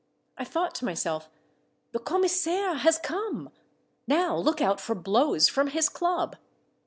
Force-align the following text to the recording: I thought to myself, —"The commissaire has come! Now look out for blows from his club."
I 0.35 0.43
thought 0.45 0.73
to 0.77 0.85
myself, 0.85 1.29
—"The 1.93 1.99
commissaire 1.99 2.73
has 2.73 2.97
come! 2.97 3.51
Now 4.07 4.35
look 4.35 4.59
out 4.59 4.81
for 4.81 4.95
blows 4.95 5.47
from 5.47 5.67
his 5.67 5.89
club." 5.89 6.37